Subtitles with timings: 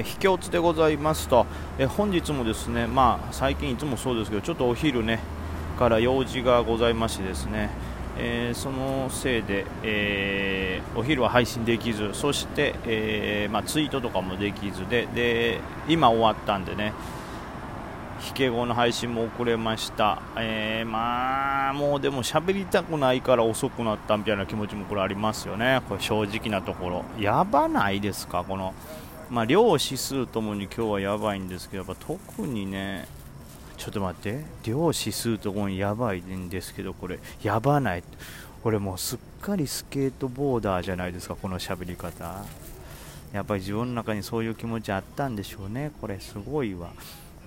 [0.00, 1.46] えー、秘境津でございますと、
[1.78, 5.20] えー、本日もですね、まあ、最近いつもそうですけど、ちょっとお昼ね、
[5.78, 7.70] から用事がございましてですね、
[8.18, 16.92] えー、そのせいで、えー、お昼は配信できず、そして、えー、まあ、ツイートとかもできずで、で今終わったんでね、
[18.26, 28.74] 引け後の配信も遅れました、えー、まあもうでも喋りたくないから遅くなったみたいな気持ちもこれありますよね、これ正直なところ、やばないですか、この、
[29.30, 33.06] まあ、量指数ともに今日はやばいんですけど、やっぱ特にね、
[33.76, 38.02] ちょっと待って、量指数ともにやばいんですけど、これ、やばない、
[38.64, 42.44] これもうすっかりスケートボーダーじゃないですか、この喋り方。
[43.32, 46.90] やっぱり自分の中にそういう気持ちあったんでしょうね、これすごいわ。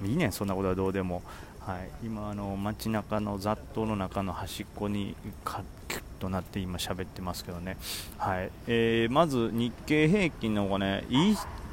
[0.06, 1.22] いいねそんなことはどうでも、
[1.60, 7.78] はい、今あの街中の雑踏の中の端っこにかキュッとなって今喋ってますけどね、
[8.18, 8.50] はい。
[8.68, 11.04] えー、まず日経平均の方がね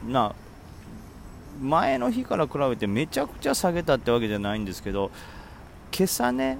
[0.07, 0.35] な
[1.61, 5.11] 前の日から比べてめちゃくちゃ下げたってわけじゃないんですけど
[5.93, 6.59] 今朝ね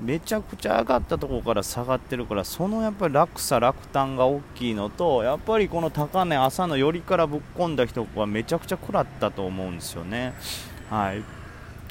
[0.00, 10.34] めちゃくちゃ上がったところから下がってるからそのやっぱり落差、落胆が大きいのとやっぱりこの高値、朝の寄りからぶっ込んだ人はめちゃくちゃ食らったと思うんですよね。
[10.88, 11.22] はい、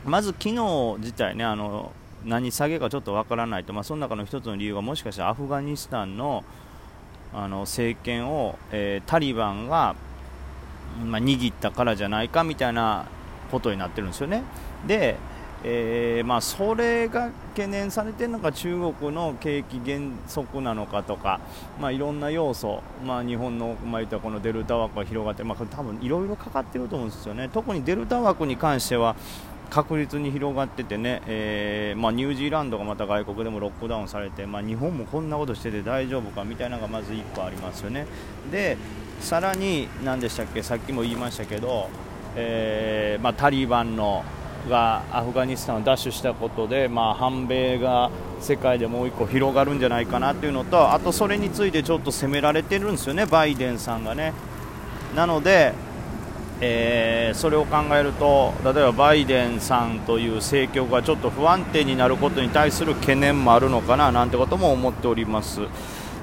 [0.06, 1.92] まず昨日自体ねあの
[2.24, 6.44] 何下げかちょっとわからないと、まあ、その中の一つの理由がもしかしたらアフガニスタンの
[7.34, 9.98] あの政権を、えー、タリバンが、
[11.06, 13.06] まあ、握ったからじゃないかみたいな
[13.52, 14.44] ことになってるんですよね。
[14.86, 15.17] で
[15.64, 21.39] えー、まあ、それが懸念されているのか中国の景気減速なのかとか、
[21.81, 29.16] まあ、いろんな要素、まあ、日本の、まあ、たこのデルタ枠が広がって、まあ、多分いろいろかかってると思うんですよね特にデルタ枠に関しては
[29.70, 38.06] 確実に広がっててね、えー、まあ、ニュージーランドがまた外国でもロックダウンされて、まあ、日本もこんなことしてて大丈夫かみたいなのがまず1個ありますよね。
[38.52, 38.78] で
[39.20, 41.90] さらに何でしたっけさっきも言いましたけど、
[42.36, 44.23] えー、まあ、タリバンの
[44.70, 54.33] がアフガニスタンを奪取したことで、まあ、反米が世界でもう1個広がるんじゃないかなというのとあとそれについてちょっと責められてるんですよね、バイデンさんがね。
[55.16, 55.73] なので、
[56.60, 65.61] えー、それを考えると例えばバイデンさんという政局がちょっと不安定になることに対する懸念もあるのかななんてことも思っております。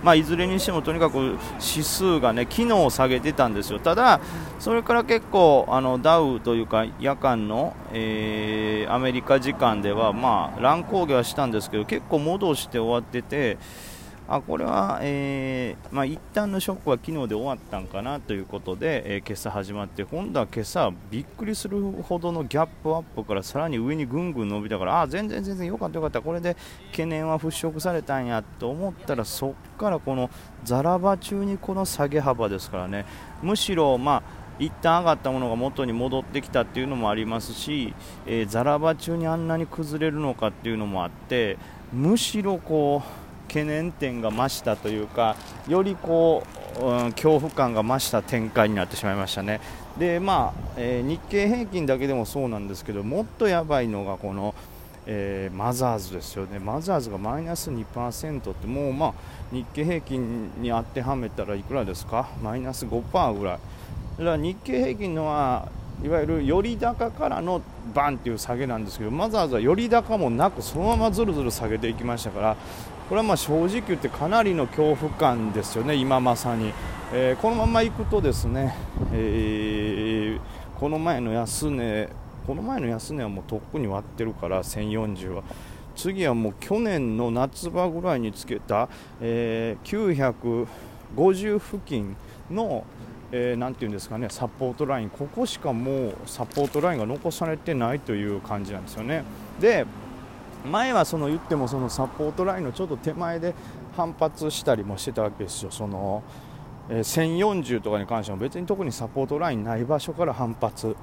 [0.04, 4.20] まあ、いずれにしてもとにかく指数がね機能を下げてたんですよ、ただ、
[4.60, 13.56] それから結構あのダウというか夜間の、えー、アメリカ時間では、まあ、乱高下はしたんですけど結構戻して終わってて。
[14.26, 26.56] あこれは、えーまあ、一旦のショックは昨日で終わったんかなということで、えー、今朝始まって今度は今朝びっくりするほどのギャップアップからさらに上にぐんぐん伸びたからあ全然全然良かった良かったこれで
[26.90, 30.30] 懸念は払拭されたんやと思ったらそこからこの
[30.64, 33.04] ザラバ中にこの下げ幅ですからね。
[33.42, 37.92] むしろまあ一旦上がったものが元に戻ってきたっていうのもありますし、
[38.24, 41.58] えー、ザラバ中にあんなに崩れるのかっていうのもあって
[41.92, 43.23] むしろこう
[43.54, 45.36] 懸念点が増したというか
[45.68, 46.42] よりこ
[46.80, 49.60] う、うん、恐怖感が増した展開になってしまいましたね。
[49.96, 54.56] でまあ、えー、日経平均だけでもそうなんですけどもっとやばいのがこの、
[55.06, 56.58] えー、マザーズですよね。
[56.58, 59.14] マザーズがマイナス2%ってもうまあ
[59.52, 62.28] 日経平均に当てはめたらいくらですか？
[62.42, 63.58] マイナス5%ぐらい。
[64.18, 65.68] だから日経平均のは
[66.02, 67.62] いわゆる寄り高からの
[67.94, 72.56] バンっていう下げなんですけどマザーズは寄り高もなくそのままずるずる下げていきましたから
[73.08, 76.72] これはまあ正直言ってかなりの恐怖感ですよね、今まさに、
[77.12, 78.74] えー、このままいくとですね、
[79.12, 82.08] えー、この前の安値
[82.46, 85.42] この前の安値はもうとっくに割ってるから1040は。
[85.96, 88.88] 次はもう去年の夏場ぐらいにつけた、
[89.20, 90.66] えー、
[91.14, 92.16] 950付近
[92.50, 92.84] の、
[93.30, 95.10] えー、ていうんですかねサポートライン。
[95.10, 99.24] ここしかもうサポートラインが残されてないという感じなんですよね。
[99.60, 99.86] で
[100.64, 103.54] 前はその言ってもそのサポートラインのちょっと手前で
[103.96, 106.22] 反発したりもしてたわけですよ、その、
[106.88, 110.96] え、1040とかに関しても別に特にサポートラインない場所から反発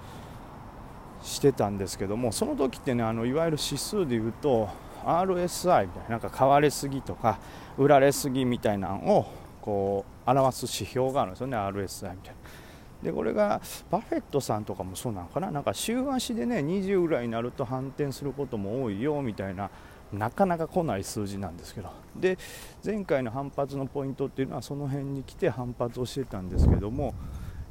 [1.22, 4.70] してたんですけども、その時ってねあのいわゆる指数でいうと
[5.06, 7.40] RSI みたいななんか買われすぎとか
[7.78, 9.26] 売られすぎみたいなのを
[9.62, 12.61] こう表す指標があるんですよね、RSI みたいな。
[13.04, 15.52] でこれがバフェットさんとかもそうなのかな？
[15.52, 19.70] なんか週足でね20ぐらいになると反転することも多いよみたいな
[20.14, 21.90] なかなか来ない数字なんですけど。
[22.16, 22.38] で
[22.84, 27.16] 前回の反発のポイントっていうのはその辺に来て反発をしてたんですけども、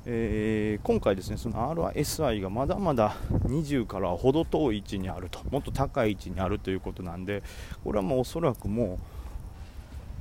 [0.07, 5.41] えー、今回ですねその RSI がまだまだ20から程遠い位置にあると。
[5.51, 7.43] もっと高い位置にあるということなんで
[7.85, 8.99] これはもうおそらくも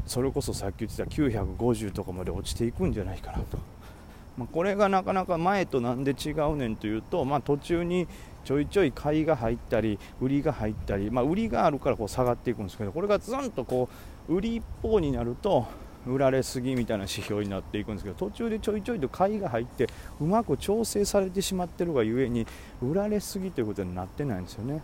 [0.05, 3.57] うそれこそさっき言ってた950とかまで落ちていくんじゃないかなと。
[4.39, 8.07] まあ、これがなかなか前となんで違うねんというと、まあ、途中に
[8.45, 13.89] ちょいちょい買いが入ったり売りが入ったり、まあ、売りがあるからこう下がっていくんですけどこれがずんとこ
[14.29, 15.67] う売り一方になると
[16.07, 19.89] 売られすぎみたいな指標になっていくんですけど途中でちょいちょいと買いが入って
[20.21, 22.47] うまく調整されてしまってるがゆえに
[22.81, 24.81] 売られすぎということになってないんですよね。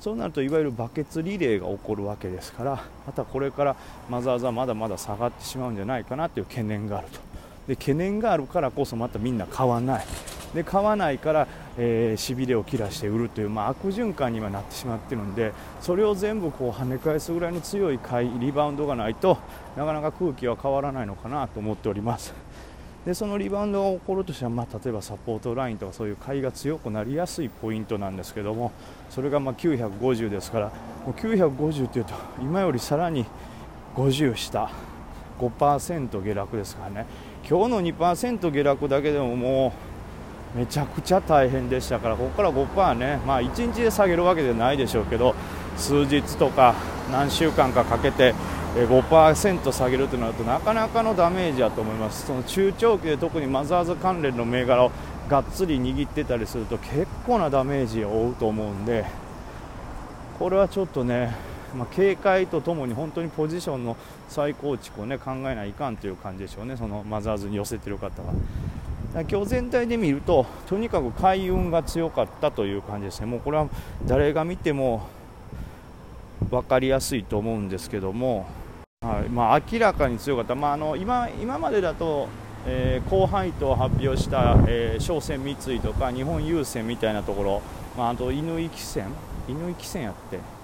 [0.00, 3.76] そうなるといわゆるバケツリレーが起こるわけですからまたこれから
[4.10, 7.35] マザーズはまだまだ下がってしまうんじゃないかなという懸念があると
[7.66, 10.04] で懸念があるからこそまたみんな買わない
[10.54, 11.48] で買わないから、
[12.16, 15.52] しびれを切らして売るという、まあ、悪循環にはなってしまっているので
[15.82, 19.36] それを全部こう跳ね返すぐらいの強い買いリバウンドがないと
[19.76, 22.32] なかなか空気は変わらないのかなと思っております。
[23.04, 28.72] でそのリバウンドが起こるとしては、まあ、例えばサポートラインとかそういう買いが強くなりやすいポイントなんですけども
[29.10, 30.66] それがま950ですから
[31.04, 33.24] もう950というと今よりさらに
[33.94, 34.72] 50下
[35.38, 37.06] 5%下落ですからね
[37.48, 39.72] 今日の2%下落だけでもも
[40.54, 45.34] うめちゃくちゃ大変でしたからここから5%ね、まあ、1日で下げるわけではないでしょうけど
[45.76, 46.74] 数日とか
[47.12, 48.34] 何週間かかけて
[48.74, 52.26] 5%下げるとなるとなかなかのダメージだと思います。
[52.26, 54.90] その中長期で特にマザーズ関連の銘柄を
[55.30, 59.06] がっつり握ってたりすると結構なダメージを負うと思うんで
[60.38, 61.34] これはちょっとね、
[61.76, 63.96] まあ、警戒とともに本当にポジションの
[64.28, 66.76] 再構築をね考えないかんという感じでしょうね。
[66.76, 68.32] そのマザーズに寄せてる方は。
[69.30, 73.66] 今日全体で見るととにかく海運が強かったという感じですね、もうこれは
[74.06, 75.08] 誰が見ても
[76.50, 78.46] 分かりやすいと思うんですけども、
[79.00, 79.28] はい。
[79.30, 82.28] まあ、明らかに強かった、まあ、あの今今までだと、
[82.66, 87.62] えー、高配当を発表した、えー、商船三井とか日本郵船みたいなところ、
[87.96, 89.06] まあ、あと犬行船
[89.48, 90.55] 犬行船やって。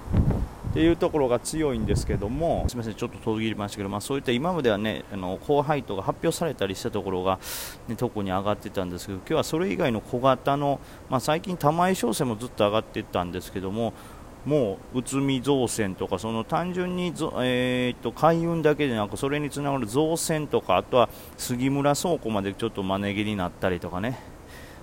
[0.72, 7.38] っていうところが強いんですけども、すみません、ちょっと途切れましたけど、まあ、そういった今まではね、あの高配当が発表されたりしたところが、
[7.88, 10.80] ね、特に上がってたんですけど、今日はそれ以外の小型の、
[11.10, 13.92] まあ、最近、玉井商船もずっと上がってたんですけども、
[14.46, 17.08] もう内海造船とかその単純に、
[17.42, 24.18] えーと、海運だけでなくそれにつながる造船とかあとは杉村倉庫までちょっとマネ毛になったりとかね。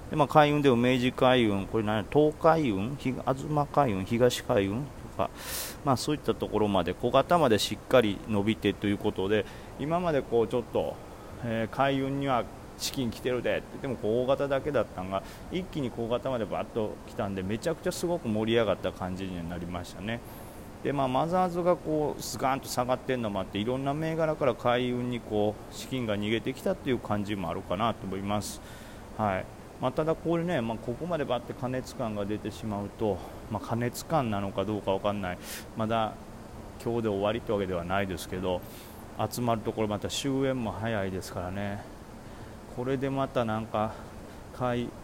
[0.10, 3.16] で、まあ、海運でも明治海運これ何東海運東
[3.74, 4.88] 海運東海運
[5.20, 5.30] か、
[5.84, 9.46] まあ、そういったところまで小型までしっかり伸びてということで
[9.80, 10.96] 今までこうちょっと、
[11.44, 12.46] えー、海運には
[12.78, 15.22] 資金来てるでって言っても大型だけだったのが
[15.52, 20.22] 一気に小型までバッと来たんでめちゃくちゃすごく盛り上がった感じになりましたね。
[20.82, 28.62] でまあ、マザーズがこうスガーンと下がっているのもあっていろんな銘柄から海運にこう資金が逃げてきたという感じもあるかなと思います。
[29.18, 29.46] はい
[29.82, 33.18] まあ、ただ、これね、まあ、ここまでバって加熱感が出てしまうと、
[33.52, 35.38] まあ、加熱感なのかどうか分かんない。
[35.78, 36.14] まだ
[36.84, 38.62] 今日で終わりってわけではないですけど
[39.30, 41.84] 集まるところまた終焉も早いですからね。
[42.76, 43.94] これでまたなんか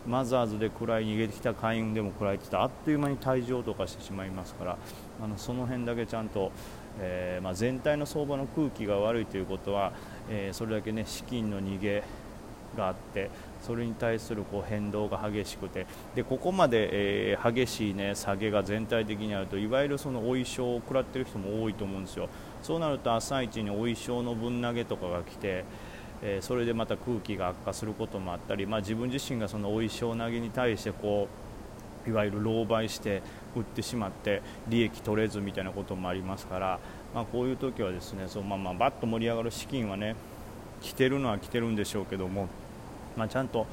[0.06, 4.78] マザーズで暗い逃げてきた海運でも暗いって言ったあっという間に退場とかしてしまいますから
[5.24, 6.52] あのその辺だけちゃんと、
[7.00, 9.94] えー、まあ、全体の相場の空気が悪いということは、
[10.30, 12.04] えー、それだけね資金の逃げ
[12.76, 13.30] があって
[13.66, 22.30] それに対するこう変動が激しくてでここまで、えー、激しい、ね、下げが全体的にあるといわゆるそのお衣装を食らっている人も多いと思うんですよ。
[22.62, 25.66] そうなると朝一にお衣装の分投げとかが来て
[26.22, 31.28] えそれでまた空気が悪化することもあったり、まあ、自分自身がそのお衣装投げに対してこ
[32.08, 33.22] ういわゆる狼狽して
[33.56, 36.80] 売ってしまって利益取れずみたいなこともありますから、
[37.14, 40.16] まあ、こういう時はですねそう、まあ、まあバッと盛り上がる資金はね
[40.82, 42.48] 来てるのは来てるんでしょうけども、
[43.16, 43.66] まあ、ちゃんと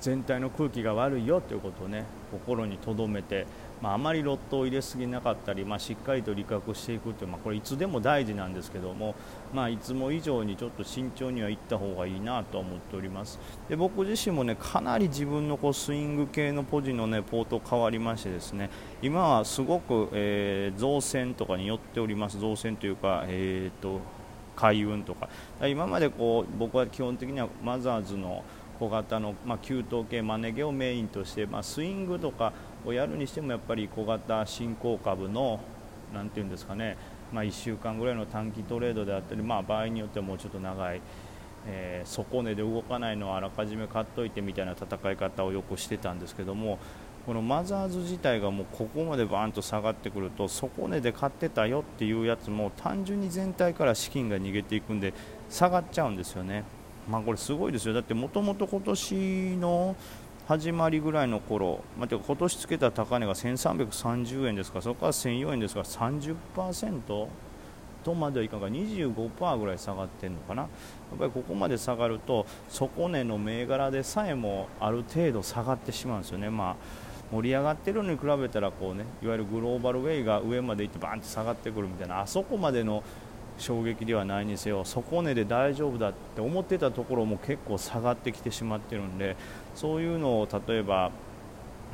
[0.00, 3.46] 全体の空気が悪いよということをね心に留めて
[3.80, 9.14] まあ、あまりロットを入れすぎなかったり、まあ、しっかりと理覚していくという、まあ、これいつでも大事なんですけども、
[9.54, 13.38] まあ、いつも以上にちょっと慎重にはいった方がいいなと思っております。
[13.68, 18.70] で僕自身もねかなり自分のこうスイング系のポジの、ね、ポート変わりましてですね
[19.02, 22.38] 今はすごく、えー、造船とかに寄っております。
[22.38, 24.00] 造船というか、えーと、
[24.56, 25.30] 海運とか。
[25.66, 28.44] 今までこう僕は基本的にはマザーズの
[28.80, 32.54] 小型の、まあ、給湯系マネ毛をメインとして、まあ、スイングとか
[32.86, 35.60] をやるにしてもやっぱり小型新興株の
[36.14, 36.96] なていうんですかね、
[37.30, 41.00] まあ、1週間ぐらいの短期トレードであったり、まあ、場合によってはもうちょっと長い、
[41.66, 46.78] えー、底値で動かないのをあらかじめ買っといてみたいな戦い方をよくしてたんですけども
[47.26, 55.12] このマザーズ自体がもうここまでバーンと下がってくると底値で買ってたよっていうやつも単純に全体から資金が逃げていくんで
[55.50, 56.64] 下がっちゃうんですよね。
[57.10, 59.96] まあ、これすごいですよ、だってもともと今年の
[60.46, 67.26] 始まりぐらいの頃、まあ、てか今年つけた高値が1330円ですからそこから1004円ですから30%
[68.04, 70.62] とまではいかんか25%ぐらい下がってるのかな。
[70.62, 70.68] や
[71.16, 76.76] っぱりここまで下がると底値の銘柄でさえもある程度下がってしまうんですよね、まあ、
[77.30, 83.02] 盛り上がってるのに比べたらこう、ね、いわゆるグローバルウェイが上まで行ってバーンって下がってくるみたいなあそこまでの
[83.60, 89.36] 衝撃ではないにせよ底値で大丈夫だって思ってたところも結構下がってきてしまってるんで
[89.74, 91.12] そういうのを例えば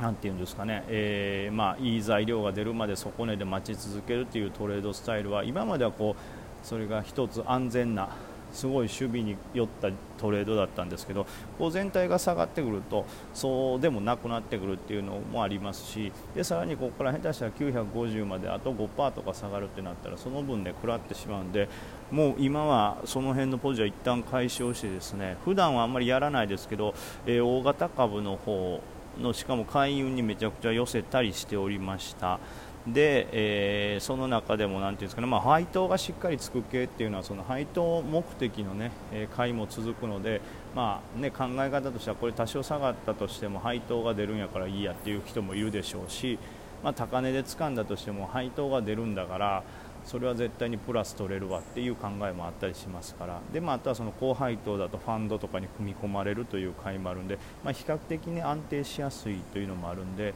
[0.01, 8.09] なていうんですかね、えー、まあ、いい材料が出るまで底値で待ち続けるというトレードスタイルは今まではこうそれが一つ安全な
[8.57, 11.27] すごい守備に寄ったトレードだったんですけど
[11.59, 21.69] こう全体が下がってくるとそうでもなくなってくるっていうのもありますしでさらにここから下手したら950まであと5%とか下がるってなったらその分で食らってしまうんで
[22.09, 26.95] もう今はその辺のポジは一旦解消してですね普段はあんまりやらないですけど、
[27.27, 28.81] えー、大型株の方
[29.19, 32.39] のしかも海運にめちゃくちゃ寄せたりしておりました。
[32.87, 40.41] で、えー、その中でもなていうんですかね、まあ、配当がしっかりつく系っていうのはその配当目的のね、え買いも続くので、
[40.75, 46.39] まあね、考え方としてはこれ多少下がったとしても配当が出るんやからいいやっていう人もいるでしょうし、
[46.83, 49.63] まあ、高値で掴んだとしても配当が出るんだから
[50.05, 53.41] それは絶対にプラス取れるわっていう考えもあったりしますから。
[53.51, 60.33] で、まあ、あとはその高配当だとファンドとかに組み込まれるという買いもあるんで、まあ、比較的に安定しやすいというのもあるんで、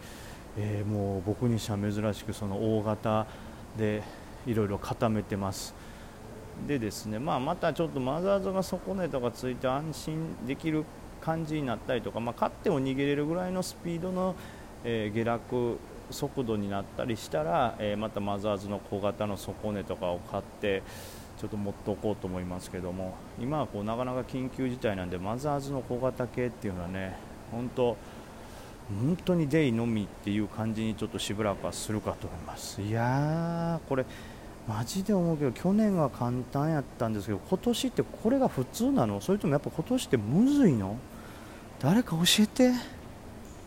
[0.58, 3.26] えー、もう僕にしては珍しくその大型
[3.78, 4.04] で
[4.46, 5.74] いろいろ固めてます。
[6.68, 10.84] でですね、まあ、またちょっとマザーズが底値とかついて安心できる
[11.22, 14.36] 感じになったりとか、まあ、勝っても逃げれるぐらいのスピードの、
[14.84, 15.80] えー、下落
[16.12, 20.84] 速度になったりしたら、えー、またマザーズの小型の底値とかを買って
[21.40, 27.18] ちょっと持っておこうと思いますけども今はこうなかなか緊急事態なんでマザーズの小型系っていうのはね
[27.52, 27.98] 本当
[29.00, 32.82] 本当にデイのみっていう感じにちょっとしばらくはするかと思います。
[32.82, 34.06] いやーこれ
[34.68, 39.20] マジで思うけど去年は簡単やったんですけど今年ってこれが普通なの？
[39.22, 40.98] それともやっぱ今年ってむずいの？
[41.80, 42.72] 誰か教えて。